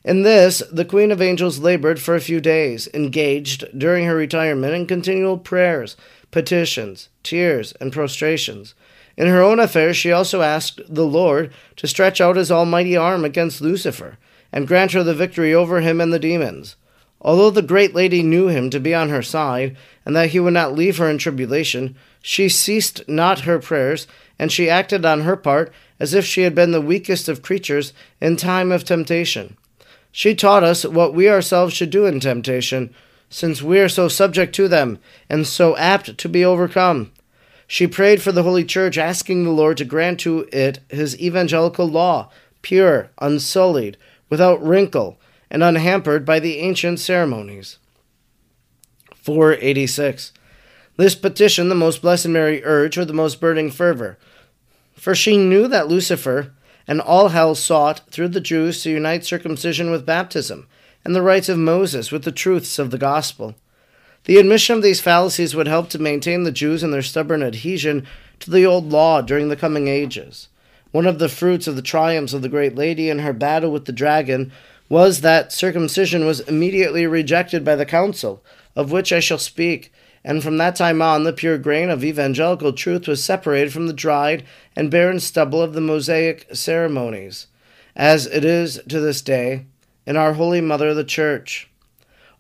In 0.05 0.25
this, 0.25 0.65
the 0.71 0.85
Queen 0.85 1.13
of 1.13 1.23
Angels 1.23 1.61
labored 1.61 2.01
for 2.01 2.17
a 2.17 2.21
few 2.21 2.41
days, 2.41 2.89
engaged 2.93 3.67
during 3.79 4.05
her 4.05 4.17
retirement 4.17 4.75
in 4.75 4.85
continual 4.85 5.39
prayers, 5.39 5.97
petitions, 6.33 7.09
tears, 7.23 7.73
and 7.81 7.93
prostrations. 7.93 8.75
In 9.17 9.29
her 9.29 9.41
own 9.41 9.61
affairs, 9.61 9.97
she 9.97 10.11
also 10.11 10.43
asked 10.43 10.81
the 10.89 11.07
Lord 11.07 11.53
to 11.77 11.87
stretch 11.87 12.21
out 12.21 12.37
his 12.37 12.51
almighty 12.51 12.97
arm 12.97 13.25
against 13.25 13.61
Lucifer 13.61 14.19
and 14.53 14.67
grant 14.67 14.93
her 14.93 15.03
the 15.03 15.15
victory 15.15 15.55
over 15.55 15.81
him 15.81 16.01
and 16.01 16.13
the 16.13 16.19
demons. 16.19 16.77
Although 17.21 17.51
the 17.51 17.63
great 17.63 17.95
lady 17.95 18.23
knew 18.23 18.49
him 18.49 18.71
to 18.71 18.79
be 18.79 18.95
on 18.95 19.09
her 19.09 19.23
side, 19.23 19.77
and 20.07 20.15
that 20.15 20.31
he 20.31 20.41
would 20.41 20.55
not 20.55 20.75
leave 20.75 20.99
her 20.99 21.11
in 21.11 21.19
tribulation, 21.19 21.97
she 22.23 22.49
ceased 22.49 23.03
not 23.09 23.41
her 23.41 23.59
prayers, 23.59 24.07
and 24.39 24.53
she 24.53 24.71
acted 24.71 25.05
on 25.05 25.23
her 25.23 25.37
part 25.37 25.73
as 25.99 26.15
if 26.15 26.25
she 26.25 26.43
had 26.43 26.55
been 26.55 26.71
the 26.71 26.81
weakest 26.81 27.29
of 27.29 27.43
creatures 27.43 27.93
in 28.21 28.37
time 28.37 28.71
of 28.71 28.85
temptation. 28.85 29.57
She 30.13 30.35
taught 30.35 30.65
us 30.65 30.85
what 30.85 31.13
we 31.13 31.29
ourselves 31.29 31.75
should 31.75 31.91
do 31.91 32.07
in 32.07 32.21
temptation, 32.21 32.95
since 33.31 33.63
we 33.63 33.79
are 33.81 33.89
so 33.89 34.09
subject 34.09 34.55
to 34.55 34.69
them 34.69 34.99
and 35.29 35.47
so 35.47 35.77
apt 35.77 36.17
to 36.17 36.29
be 36.29 36.45
overcome. 36.45 37.13
She 37.67 37.87
prayed 37.87 38.23
for 38.23 38.33
the 38.33 38.43
Holy 38.43 38.65
Church, 38.65 38.97
asking 38.97 39.45
the 39.45 39.51
Lord 39.51 39.77
to 39.77 39.85
grant 39.85 40.21
to 40.21 40.49
it 40.53 40.81
his 40.89 41.21
evangelical 41.21 41.87
law, 41.87 42.31
pure, 42.63 43.11
unsullied, 43.21 43.99
without 44.29 44.63
wrinkle, 44.63 45.19
and 45.51 45.63
unhampered 45.63 46.25
by 46.25 46.39
the 46.39 46.59
ancient 46.59 47.01
ceremonies. 47.01 47.79
486. 49.15 50.33
This 50.97 51.15
petition 51.15 51.69
the 51.69 51.75
most 51.75 52.03
blessed 52.03 52.29
Mary 52.29 52.65
urged 52.65 52.97
with 52.97 53.09
the 53.09 53.15
most 53.15 53.41
burning 53.41 53.71
fervor, 53.71 54.19
for 54.95 55.15
she 55.15 55.37
knew 55.37 55.69
that 55.69 55.89
Lucifer 55.89 56.53
and 56.89 57.01
all 57.01 57.29
hell 57.29 57.55
sought 57.55 58.01
through 58.11 58.29
the 58.29 58.41
Jews 58.41 58.83
to 58.83 58.91
unite 58.91 59.25
circumcision 59.25 59.91
with 59.91 60.07
baptism, 60.07 60.67
and 61.05 61.15
the 61.15 61.23
rites 61.23 61.49
of 61.49 61.59
Moses 61.59 62.11
with 62.11 62.25
the 62.25 62.33
truths 62.33 62.79
of 62.79 62.91
the 62.91 62.99
gospel. 62.99 63.55
The 64.25 64.39
admission 64.39 64.77
of 64.77 64.83
these 64.83 65.01
fallacies 65.01 65.55
would 65.55 65.69
help 65.69 65.89
to 65.91 65.99
maintain 65.99 66.43
the 66.43 66.53
Jews 66.53 66.83
in 66.83 66.91
their 66.91 67.03
stubborn 67.03 67.43
adhesion 67.43 68.07
to 68.41 68.51
the 68.51 68.67
old 68.67 68.91
law 68.91 69.21
during 69.21 69.49
the 69.49 69.57
coming 69.57 69.89
ages. 69.89 70.49
One 70.91 71.07
of 71.07 71.19
the 71.19 71.29
fruits 71.29 71.67
of 71.67 71.77
the 71.77 71.83
triumphs 71.83 72.33
of 72.33 72.43
the 72.43 72.49
great 72.49 72.75
lady 72.75 73.11
in 73.11 73.19
her 73.19 73.33
battle 73.33 73.71
with 73.71 73.85
the 73.85 73.93
dragon 73.93 74.53
was 74.89 75.21
that 75.21 75.53
circumcision 75.53 76.25
was 76.25 76.41
immediately 76.41 77.07
rejected 77.07 77.65
by 77.65 77.77
the 77.77 77.85
council, 77.85 78.43
of 78.75 78.91
which 78.91 79.13
I 79.13 79.21
shall 79.21 79.39
speak, 79.39 79.93
and 80.25 80.43
from 80.43 80.57
that 80.57 80.77
time 80.77 81.03
on 81.03 81.25
the 81.25 81.33
pure 81.33 81.59
grain 81.59 81.91
of 81.91 82.03
evangelical 82.03 82.73
truth 82.73 83.07
was 83.07 83.23
separated 83.23 83.73
from 83.73 83.87
the 83.87 83.93
dried 83.93 84.45
and 84.75 84.91
barren 84.91 85.21
stubble 85.21 85.61
of 85.61 85.75
the 85.75 85.81
Mosaic 85.81 86.47
ceremonies, 86.55 87.49
as 87.95 88.27
it 88.27 88.45
is 88.45 88.81
to 88.89 88.99
this 88.99 89.21
day 89.21 89.67
in 90.07 90.17
our 90.17 90.33
Holy 90.33 90.63
Mother 90.63 90.95
the 90.95 91.05
Church. 91.05 91.69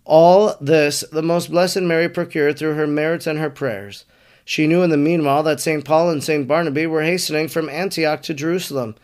All 0.04 0.56
this 0.58 1.04
the 1.12 1.22
most 1.22 1.50
blessed 1.50 1.82
Mary 1.82 2.08
procured 2.08 2.58
through 2.58 2.74
her 2.74 2.86
merits 2.86 3.26
and 3.26 3.38
her 3.38 3.50
prayers. 3.50 4.06
She 4.48 4.66
knew 4.66 4.82
in 4.82 4.88
the 4.88 4.96
meanwhile 4.96 5.42
that 5.42 5.60
St. 5.60 5.84
Paul 5.84 6.08
and 6.08 6.24
St. 6.24 6.48
Barnaby 6.48 6.86
were 6.86 7.02
hastening 7.02 7.48
from 7.48 7.68
Antioch 7.68 8.22
to 8.22 8.32
Jerusalem 8.32 8.94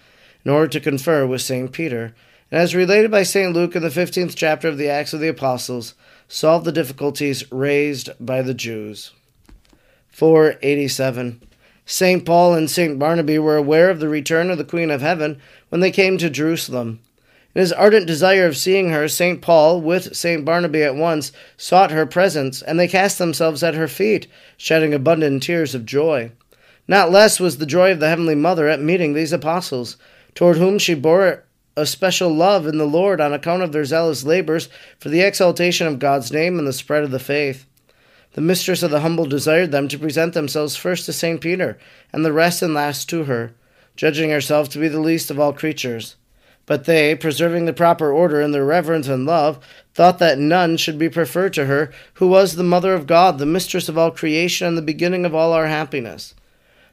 in 0.43 0.51
order 0.51 0.69
to 0.69 0.81
confer 0.81 1.27
with 1.27 1.43
St. 1.43 1.71
Peter, 1.71 2.15
and 2.51 2.63
as 2.63 2.75
related 2.75 3.11
by 3.11 3.25
St. 3.25 3.53
Luke 3.53 3.77
in 3.77 3.83
the 3.83 3.91
fifteenth 3.91 4.37
chapter 4.37 4.69
of 4.69 4.79
the 4.79 4.89
Acts 4.89 5.13
of 5.13 5.21
the 5.21 5.29
Apostles, 5.29 5.93
solved 6.29 6.65
the 6.65 6.73
difficulties 6.73 7.45
raised 7.53 8.09
by 8.19 8.41
the 8.41 8.55
Jews. 8.55 9.13
487. 10.09 11.43
St. 11.85 12.25
Paul 12.25 12.55
and 12.55 12.71
St. 12.71 12.99
Barnaby 12.99 13.39
were 13.39 13.59
aware 13.59 13.91
of 13.91 14.01
the 14.01 14.09
return 14.09 14.49
of 14.49 14.57
the 14.57 14.65
Queen 14.65 14.91
of 14.91 15.03
Heaven 15.03 15.39
when 15.69 15.83
they 15.83 15.91
came 15.91 16.17
to 16.17 16.31
Jerusalem. 16.31 17.01
In 17.55 17.61
his 17.61 17.73
ardent 17.73 18.07
desire 18.07 18.47
of 18.47 18.57
seeing 18.57 18.91
her, 18.91 19.07
St. 19.07 19.41
Paul, 19.41 19.81
with 19.81 20.17
St. 20.17 20.45
Barnaby 20.45 20.83
at 20.83 20.97
once, 20.97 21.31
sought 21.57 21.93
her 21.93 22.05
presence, 22.05 22.63
and 22.63 22.81
they 22.81 22.89
cast 22.89 23.19
themselves 23.19 23.63
at 23.63 23.75
her 23.75 23.87
feet, 23.87 24.27
shedding 24.57 24.93
abundant 24.93 25.45
tears 25.45 25.73
of 25.73 25.87
joy. 25.87 26.33
Not 26.89 27.13
less 27.13 27.39
was 27.39 27.59
the 27.59 27.67
joy 27.67 27.93
of 27.93 28.01
the 28.01 28.09
Heavenly 28.09 28.35
Mother 28.35 28.69
at 28.69 28.81
meeting 28.81 29.15
these 29.15 29.33
apostles, 29.33 29.97
toward 30.35 30.57
whom 30.57 30.79
she 30.79 30.95
bore 30.95 31.45
a 31.77 31.87
special 31.87 32.31
love 32.31 32.67
in 32.67 32.79
the 32.79 32.87
Lord 32.87 33.21
on 33.21 33.33
account 33.33 33.63
of 33.63 33.71
their 33.71 33.85
zealous 33.85 34.25
labors 34.25 34.69
for 34.99 35.09
the 35.09 35.21
exaltation 35.21 35.87
of 35.87 35.99
God's 36.01 36.33
name 36.33 36.59
and 36.59 36.67
the 36.67 36.73
spread 36.73 37.05
of 37.05 37.13
the 37.13 37.19
faith. 37.21 37.67
The 38.33 38.41
mistress 38.41 38.83
of 38.83 38.91
the 38.91 39.01
humble 39.01 39.27
desired 39.27 39.71
them 39.71 39.87
to 39.89 39.99
present 39.99 40.35
themselves 40.35 40.75
first 40.75 41.07
to 41.07 41.13
St. 41.13 41.41
Peter, 41.41 41.79
and 42.13 42.25
the 42.25 42.33
rest 42.33 42.63
and 42.63 42.75
last 42.75 43.09
to 43.11 43.25
her, 43.25 43.55
judging 43.95 44.31
herself 44.31 44.69
to 44.71 44.81
be 44.81 44.89
the 44.89 44.99
least 44.99 45.31
of 45.31 45.39
all 45.39 45.53
creatures. 45.53 46.17
But 46.67 46.85
they, 46.85 47.15
preserving 47.15 47.67
the 47.67 47.73
proper 47.73 48.11
order 48.11 48.41
in 48.41 48.53
their 48.53 48.65
reverence 48.65 49.07
and 49.07 49.27
love, 49.27 49.59
thought 49.93 50.19
that 50.19 50.39
none 50.39 50.77
should 50.77 50.99
be 50.99 51.09
preferred 51.09 51.53
to 51.55 51.67
her, 51.67 51.93
who 52.15 52.29
was 52.29 52.57
the 52.57 52.63
Mother 52.63 52.95
of 52.95 53.07
God, 53.07 53.39
the 53.39 53.47
mistress 53.47 53.89
of 53.89 53.99
all 53.99 54.11
creation, 54.11 54.69
and 54.69 54.79
the 54.79 54.83
beginning 54.83 55.25
of 55.25 55.35
all 55.35 55.53
our 55.53 55.67
happiness. 55.67 56.35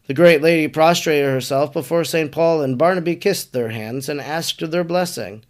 The 0.07 0.13
great 0.13 0.41
lady 0.41 0.67
prostrated 0.67 1.29
herself 1.29 1.71
before 1.71 2.03
St. 2.03 2.31
Paul, 2.31 2.61
and 2.61 2.77
Barnaby 2.77 3.15
kissed 3.15 3.53
their 3.53 3.69
hands 3.69 4.09
and 4.09 4.19
asked 4.19 4.71
their 4.71 4.83
blessing. 4.83 5.43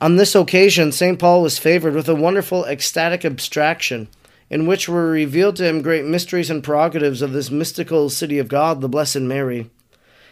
On 0.00 0.16
this 0.16 0.34
occasion, 0.34 0.92
St. 0.92 1.18
Paul 1.18 1.42
was 1.42 1.58
favored 1.58 1.94
with 1.94 2.08
a 2.08 2.14
wonderful 2.14 2.64
ecstatic 2.64 3.24
abstraction, 3.24 4.08
in 4.50 4.66
which 4.66 4.88
were 4.88 5.10
revealed 5.10 5.56
to 5.56 5.64
him 5.64 5.80
great 5.80 6.04
mysteries 6.04 6.50
and 6.50 6.62
prerogatives 6.62 7.22
of 7.22 7.32
this 7.32 7.50
mystical 7.50 8.10
city 8.10 8.38
of 8.38 8.48
God, 8.48 8.80
the 8.80 8.88
Blessed 8.88 9.20
Mary. 9.20 9.70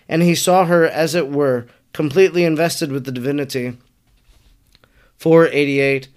And 0.08 0.22
he 0.22 0.34
saw 0.34 0.66
her, 0.66 0.84
as 0.84 1.14
it 1.14 1.30
were, 1.30 1.66
completely 1.94 2.44
invested 2.44 2.92
with 2.92 3.06
the 3.06 3.12
divinity. 3.12 3.78
488. 5.16 6.08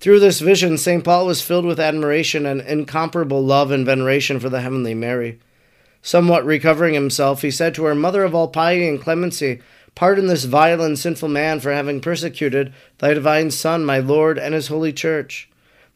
Through 0.00 0.18
this 0.18 0.40
vision, 0.40 0.76
St. 0.76 1.04
Paul 1.04 1.26
was 1.26 1.42
filled 1.42 1.64
with 1.64 1.78
admiration 1.78 2.44
and 2.44 2.60
incomparable 2.60 3.44
love 3.44 3.70
and 3.70 3.86
veneration 3.86 4.40
for 4.40 4.48
the 4.48 4.62
Heavenly 4.62 4.94
Mary. 4.94 5.38
Somewhat 6.02 6.44
recovering 6.44 6.94
himself, 6.94 7.42
he 7.42 7.50
said 7.50 7.74
to 7.74 7.84
her, 7.84 7.94
Mother 7.94 8.24
of 8.24 8.34
all 8.34 8.48
piety 8.48 8.88
and 8.88 9.00
clemency, 9.00 9.60
pardon 9.94 10.26
this 10.26 10.44
vile 10.44 10.82
and 10.82 10.98
sinful 10.98 11.28
man 11.28 11.60
for 11.60 11.72
having 11.72 12.00
persecuted 12.00 12.72
thy 12.98 13.14
divine 13.14 13.50
Son, 13.50 13.84
my 13.84 13.98
Lord, 13.98 14.38
and 14.38 14.54
his 14.54 14.68
holy 14.68 14.92
church. 14.92 15.48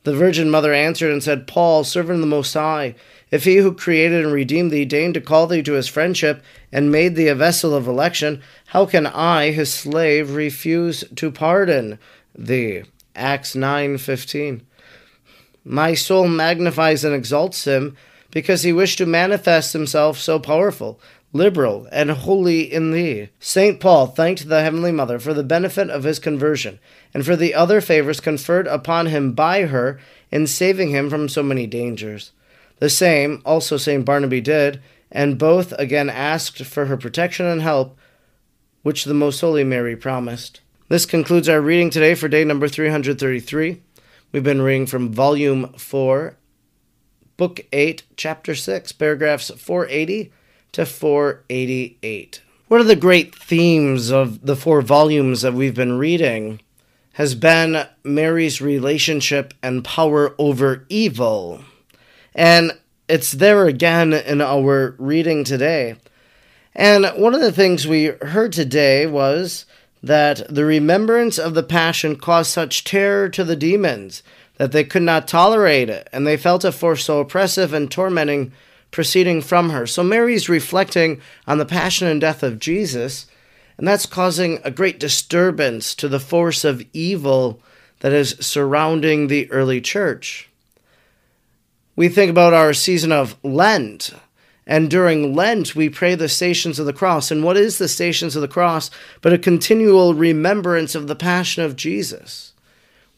The 0.05 0.15
Virgin 0.15 0.51
Mother 0.51 0.73
answered 0.73 1.13
and 1.13 1.23
said, 1.23 1.47
Paul, 1.47 1.85
servant 1.85 2.17
of 2.17 2.21
the 2.21 2.27
Most 2.27 2.55
High, 2.55 2.95
if 3.31 3.45
he 3.45 3.57
who 3.57 3.73
created 3.73 4.25
and 4.25 4.33
redeemed 4.33 4.71
thee 4.71 4.85
deigned 4.85 5.15
to 5.15 5.21
call 5.21 5.47
thee 5.47 5.63
to 5.63 5.75
his 5.75 5.89
friendship 5.89 6.43
and 6.73 6.91
made 6.91 7.15
thee 7.15 7.29
a 7.29 7.35
vessel 7.35 7.75
of 7.75 7.87
election, 7.87 8.43
how 8.67 8.87
can 8.87 9.07
I, 9.07 9.51
his 9.51 9.73
slave, 9.73 10.35
refuse 10.35 11.05
to 11.17 11.31
pardon 11.31 11.99
thee? 12.35 12.83
Acts 13.15 13.55
9:15. 13.55 14.63
My 15.65 15.95
soul 15.95 16.27
magnifies 16.27 17.05
and 17.05 17.15
exalts 17.15 17.65
him 17.65 17.97
because 18.31 18.63
he 18.63 18.73
wished 18.73 18.99
to 18.99 19.07
manifest 19.07 19.73
himself 19.73 20.19
so 20.19 20.39
powerful, 20.39 21.01
liberal, 21.33 21.87
and 21.93 22.11
holy 22.11 22.61
in 22.61 22.93
thee. 22.93 23.29
St. 23.39 23.79
Paul 23.81 24.07
thanked 24.07 24.49
the 24.49 24.63
Heavenly 24.63 24.93
Mother 24.93 25.19
for 25.19 25.35
the 25.35 25.43
benefit 25.43 25.91
of 25.91 26.05
his 26.05 26.19
conversion, 26.19 26.79
and 27.13 27.25
for 27.25 27.37
the 27.37 27.55
other 27.55 27.81
favors 27.81 28.21
conferred 28.21 28.67
upon 28.67 29.07
him 29.07 29.33
by 29.33 29.67
her 29.67 30.01
in 30.31 30.47
saving 30.47 30.91
him 30.91 31.11
from 31.11 31.29
so 31.29 31.43
many 31.43 31.67
dangers. 31.67 32.33
The 32.81 32.91
same 32.91 33.43
also 33.45 33.77
St. 33.77 34.05
Barnaby 34.05 34.41
did, 34.41 34.83
and 35.13 35.39
both 35.39 35.73
again 35.79 36.11
asked 36.11 36.65
for 36.65 36.87
her 36.87 36.97
protection 36.97 37.47
and 37.47 37.63
help, 37.63 37.97
which 38.83 39.05
the 39.05 39.15
Most 39.15 39.41
Holy 39.41 39.65
Mary 39.65 39.95
promised. 39.95 40.61
This 40.89 41.07
concludes 41.07 41.49
our 41.49 41.61
reading 41.61 41.91
today 41.91 42.15
for 42.15 42.27
day 42.27 42.43
number 42.43 42.69
333. 42.69 43.83
We've 44.33 44.43
been 44.43 44.63
reading 44.63 44.87
from 44.87 45.13
Volume 45.13 45.73
4, 45.75 46.37
Book 47.37 47.61
8, 47.73 48.03
Chapter 48.17 48.55
6, 48.55 48.93
paragraphs 48.93 49.51
480 49.51 50.33
to 50.73 50.87
488. 50.87 52.43
One 52.69 52.81
of 52.81 52.87
the 52.87 52.97
great 52.97 53.35
themes 53.35 54.11
of 54.11 54.47
the 54.47 54.57
four 54.57 54.81
volumes 54.81 55.43
that 55.43 55.55
we've 55.55 55.75
been 55.75 55.99
reading 55.99 56.61
has 57.15 57.35
been 57.35 57.87
Mary's 58.05 58.61
relationship 58.61 59.53
and 59.63 59.85
power 59.85 60.35
over 60.39 60.87
evil. 60.89 61.65
And 62.35 62.79
it's 63.09 63.33
there 63.33 63.67
again 63.67 64.13
in 64.13 64.41
our 64.41 64.95
reading 64.99 65.45
today. 65.45 65.97
And 66.75 67.07
one 67.17 67.35
of 67.35 67.41
the 67.41 67.53
things 67.53 67.87
we 67.87 68.07
heard 68.07 68.53
today 68.53 69.07
was 69.07 69.67
that 70.03 70.47
the 70.49 70.65
remembrance 70.65 71.39
of 71.39 71.55
the 71.55 71.63
Passion 71.63 72.17
caused 72.17 72.51
such 72.51 72.85
terror 72.85 73.29
to 73.29 73.45
the 73.45 73.57
demons 73.57 74.23
that 74.57 74.73
they 74.73 74.85
could 74.85 75.03
not 75.03 75.27
tolerate 75.27 75.89
it, 75.89 76.09
and 76.13 76.27
they 76.27 76.37
felt 76.37 76.65
a 76.65 76.73
force 76.73 77.05
so 77.05 77.21
oppressive 77.21 77.73
and 77.73 77.91
tormenting 77.91 78.53
proceeding 78.91 79.41
from 79.41 79.71
her. 79.71 79.87
So 79.87 80.03
Mary's 80.03 80.49
reflecting 80.49 81.21
on 81.47 81.59
the 81.59 81.65
passion 81.65 82.09
and 82.09 82.21
death 82.21 82.43
of 82.43 82.59
Jesus, 82.59 83.27
and 83.79 83.89
that's 83.89 84.05
causing 84.05 84.59
a 84.63 84.71
great 84.71 85.01
disturbance 85.01 85.95
to 85.95 86.09
the 86.09 86.21
force 86.21 86.65
of 86.65 86.85
evil 86.93 87.63
that 88.01 88.13
is 88.13 88.37
surrounding 88.41 89.29
the 89.29 89.51
early 89.51 89.81
church. 89.81 90.50
We 92.01 92.09
think 92.09 92.31
about 92.31 92.55
our 92.55 92.73
season 92.73 93.13
of 93.13 93.37
Lent. 93.43 94.15
And 94.67 94.91
during 94.91 95.35
Lent, 95.35 95.77
we 95.77 95.91
pray 95.91 96.15
the 96.15 96.31
stations 96.31 96.79
of 96.79 96.87
the 96.87 96.95
cross. 96.95 97.31
And 97.31 97.45
what 97.45 97.59
is 97.59 97.77
the 97.77 97.89
stations 97.89 98.35
of 98.35 98.41
the 98.41 98.49
cross 98.49 98.91
but 99.21 99.35
a 99.35 99.39
continual 99.39 100.15
remembrance 100.15 100.95
of 100.95 101.09
the 101.09 101.15
passion 101.15 101.63
of 101.63 101.77
Jesus? 101.77 102.55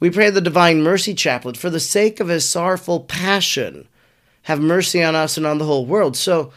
We 0.01 0.11
pray 0.11 0.31
the 0.31 0.41
Divine 0.41 0.83
Mercy 0.83 1.15
Chaplet 1.15 1.57
for 1.57 1.71
the 1.71 1.79
sake 1.79 2.19
of 2.19 2.27
his 2.27 2.49
sorrowful 2.49 2.99
passion. 2.99 3.87
Have 4.43 4.59
mercy 4.59 5.01
on 5.01 5.15
us 5.15 5.37
and 5.37 5.47
on 5.47 5.59
the 5.59 5.65
whole 5.65 5.87
world. 5.87 6.17
So 6.17 6.53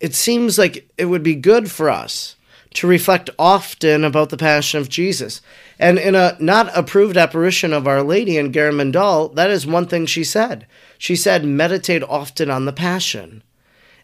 it 0.00 0.14
seems 0.14 0.58
like 0.58 0.86
it 0.98 1.06
would 1.06 1.22
be 1.22 1.34
good 1.34 1.70
for 1.70 1.88
us 1.88 2.35
to 2.76 2.86
reflect 2.86 3.30
often 3.38 4.04
about 4.04 4.28
the 4.28 4.36
passion 4.36 4.78
of 4.78 4.90
Jesus. 4.90 5.40
And 5.78 5.98
in 5.98 6.14
a 6.14 6.36
not 6.38 6.70
approved 6.76 7.16
apparition 7.16 7.72
of 7.72 7.86
Our 7.86 8.02
Lady 8.02 8.36
in 8.36 8.52
Garabandal, 8.52 9.34
that 9.34 9.48
is 9.50 9.66
one 9.66 9.86
thing 9.86 10.04
she 10.04 10.22
said. 10.22 10.66
She 10.98 11.16
said, 11.16 11.46
meditate 11.46 12.02
often 12.02 12.50
on 12.50 12.66
the 12.66 12.74
passion. 12.74 13.42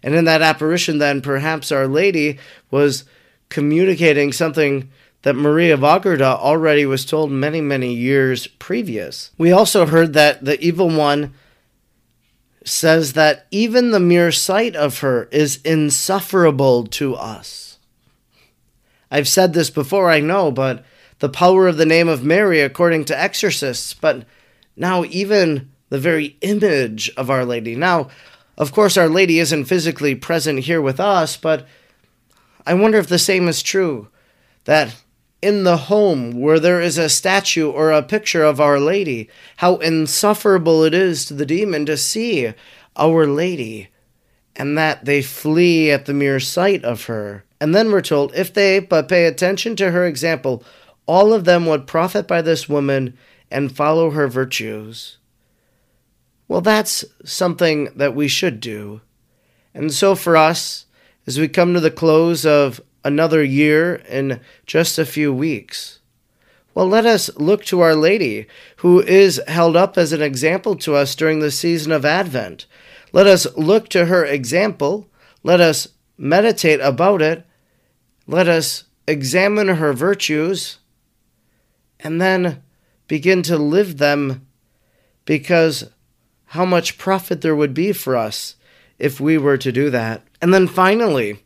And 0.02 0.14
in 0.14 0.24
that 0.24 0.40
apparition, 0.40 0.96
then, 0.96 1.20
perhaps 1.20 1.70
Our 1.70 1.86
Lady 1.86 2.38
was 2.70 3.04
communicating 3.50 4.32
something 4.32 4.90
that 5.20 5.36
Maria 5.36 5.76
Agreda 5.76 6.38
already 6.38 6.86
was 6.86 7.04
told 7.04 7.30
many, 7.30 7.60
many 7.60 7.92
years 7.92 8.46
previous. 8.46 9.32
We 9.36 9.52
also 9.52 9.84
heard 9.84 10.14
that 10.14 10.46
the 10.46 10.58
evil 10.60 10.88
one 10.88 11.34
says 12.64 13.12
that 13.12 13.46
even 13.50 13.90
the 13.90 14.00
mere 14.00 14.32
sight 14.32 14.74
of 14.74 15.00
her 15.00 15.28
is 15.30 15.60
insufferable 15.62 16.86
to 16.86 17.14
us. 17.14 17.71
I've 19.12 19.28
said 19.28 19.52
this 19.52 19.68
before, 19.68 20.10
I 20.10 20.20
know, 20.20 20.50
but 20.50 20.82
the 21.18 21.28
power 21.28 21.68
of 21.68 21.76
the 21.76 21.84
name 21.84 22.08
of 22.08 22.24
Mary 22.24 22.62
according 22.62 23.04
to 23.04 23.20
exorcists, 23.20 23.92
but 23.92 24.24
now 24.74 25.04
even 25.04 25.70
the 25.90 25.98
very 25.98 26.38
image 26.40 27.10
of 27.14 27.28
Our 27.28 27.44
Lady. 27.44 27.76
Now, 27.76 28.08
of 28.56 28.72
course, 28.72 28.96
Our 28.96 29.10
Lady 29.10 29.38
isn't 29.38 29.66
physically 29.66 30.14
present 30.14 30.60
here 30.60 30.80
with 30.80 30.98
us, 30.98 31.36
but 31.36 31.68
I 32.66 32.72
wonder 32.72 32.96
if 32.96 33.06
the 33.06 33.18
same 33.18 33.48
is 33.48 33.62
true 33.62 34.08
that 34.64 34.96
in 35.42 35.64
the 35.64 35.76
home 35.76 36.40
where 36.40 36.58
there 36.58 36.80
is 36.80 36.96
a 36.96 37.10
statue 37.10 37.70
or 37.70 37.90
a 37.90 38.02
picture 38.02 38.44
of 38.44 38.62
Our 38.62 38.80
Lady, 38.80 39.28
how 39.58 39.76
insufferable 39.76 40.84
it 40.84 40.94
is 40.94 41.26
to 41.26 41.34
the 41.34 41.44
demon 41.44 41.84
to 41.84 41.98
see 41.98 42.54
Our 42.96 43.26
Lady, 43.26 43.90
and 44.56 44.78
that 44.78 45.04
they 45.04 45.20
flee 45.20 45.90
at 45.90 46.06
the 46.06 46.14
mere 46.14 46.40
sight 46.40 46.82
of 46.82 47.04
her. 47.04 47.44
And 47.62 47.76
then 47.76 47.92
we're 47.92 48.02
told, 48.02 48.34
if 48.34 48.52
they 48.52 48.80
but 48.80 49.08
pay 49.08 49.24
attention 49.24 49.76
to 49.76 49.92
her 49.92 50.04
example, 50.04 50.64
all 51.06 51.32
of 51.32 51.44
them 51.44 51.64
would 51.66 51.86
profit 51.86 52.26
by 52.26 52.42
this 52.42 52.68
woman 52.68 53.16
and 53.52 53.70
follow 53.70 54.10
her 54.10 54.26
virtues. 54.26 55.18
Well, 56.48 56.60
that's 56.60 57.04
something 57.24 57.84
that 57.94 58.16
we 58.16 58.26
should 58.26 58.58
do. 58.58 59.00
And 59.72 59.92
so 59.92 60.16
for 60.16 60.36
us, 60.36 60.86
as 61.24 61.38
we 61.38 61.46
come 61.46 61.72
to 61.72 61.78
the 61.78 61.92
close 61.92 62.44
of 62.44 62.80
another 63.04 63.44
year 63.44 64.02
in 64.08 64.40
just 64.66 64.98
a 64.98 65.06
few 65.06 65.32
weeks. 65.32 66.00
Well, 66.74 66.88
let 66.88 67.06
us 67.06 67.30
look 67.36 67.64
to 67.66 67.78
Our 67.78 67.94
Lady, 67.94 68.48
who 68.78 69.02
is 69.02 69.40
held 69.46 69.76
up 69.76 69.96
as 69.96 70.12
an 70.12 70.20
example 70.20 70.74
to 70.78 70.96
us 70.96 71.14
during 71.14 71.38
the 71.38 71.52
season 71.52 71.92
of 71.92 72.04
Advent. 72.04 72.66
Let 73.12 73.28
us 73.28 73.46
look 73.56 73.88
to 73.90 74.06
her 74.06 74.24
example. 74.24 75.08
Let 75.44 75.60
us 75.60 75.86
meditate 76.18 76.80
about 76.80 77.22
it. 77.22 77.46
Let 78.32 78.48
us 78.48 78.84
examine 79.06 79.68
her 79.68 79.92
virtues 79.92 80.78
and 82.00 82.18
then 82.18 82.62
begin 83.06 83.42
to 83.42 83.58
live 83.58 83.98
them 83.98 84.46
because 85.26 85.90
how 86.46 86.64
much 86.64 86.96
profit 86.96 87.42
there 87.42 87.54
would 87.54 87.74
be 87.74 87.92
for 87.92 88.16
us 88.16 88.56
if 88.98 89.20
we 89.20 89.36
were 89.36 89.58
to 89.58 89.70
do 89.70 89.90
that. 89.90 90.22
And 90.40 90.54
then 90.54 90.66
finally, 90.66 91.42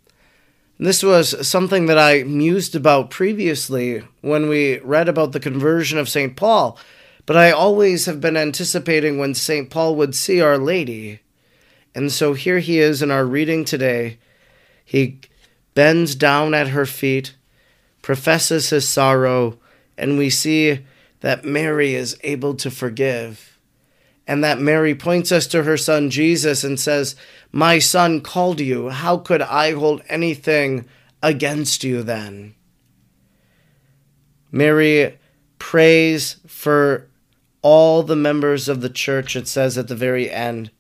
this 0.78 1.02
was 1.02 1.44
something 1.44 1.86
that 1.86 1.98
I 1.98 2.22
mused 2.22 2.76
about 2.76 3.10
previously 3.10 4.04
when 4.20 4.48
we 4.48 4.78
read 4.78 5.08
about 5.08 5.32
the 5.32 5.40
conversion 5.40 5.98
of 5.98 6.08
St. 6.08 6.36
Paul, 6.36 6.78
but 7.26 7.36
I 7.36 7.50
always 7.50 8.06
have 8.06 8.20
been 8.20 8.36
anticipating 8.36 9.18
when 9.18 9.34
St. 9.34 9.70
Paul 9.70 9.96
would 9.96 10.14
see 10.14 10.40
Our 10.40 10.56
Lady. 10.56 11.18
And 11.96 12.12
so 12.12 12.34
here 12.34 12.60
he 12.60 12.78
is 12.78 13.02
in 13.02 13.10
our 13.10 13.26
reading 13.26 13.64
today. 13.64 14.18
He 14.84 15.18
bends 15.76 16.16
down 16.16 16.54
at 16.54 16.68
her 16.68 16.86
feet, 16.86 17.36
professes 18.02 18.70
his 18.70 18.88
sorrow, 18.88 19.60
and 19.96 20.18
we 20.18 20.30
see 20.30 20.80
that 21.20 21.44
Mary 21.44 21.94
is 21.94 22.18
able 22.24 22.54
to 22.54 22.70
forgive 22.70 23.56
and 24.26 24.42
that 24.42 24.58
Mary 24.58 24.94
points 24.94 25.30
us 25.30 25.46
to 25.46 25.62
her 25.62 25.76
son 25.76 26.10
Jesus 26.10 26.64
and 26.64 26.80
says, 26.80 27.14
My 27.52 27.78
son 27.78 28.20
called 28.20 28.60
you. 28.60 28.88
How 28.88 29.18
could 29.18 29.42
I 29.42 29.72
hold 29.72 30.02
anything 30.08 30.86
against 31.22 31.84
you 31.84 32.02
then? 32.02 32.54
Mary 34.50 35.18
prays 35.58 36.36
for 36.46 37.08
all 37.62 38.02
the 38.02 38.16
members 38.16 38.68
of 38.68 38.80
the 38.80 38.88
church, 38.88 39.36
it 39.36 39.46
says 39.46 39.78
at 39.78 39.88
the 39.88 39.94
very 39.94 40.30
end. 40.30 40.70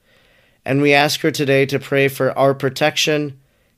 And 0.64 0.82
we 0.82 0.92
ask 0.92 1.20
her 1.20 1.30
today 1.30 1.66
to 1.66 1.78
pray 1.78 2.08
for 2.08 2.36
our 2.36 2.54
protection 2.54 3.38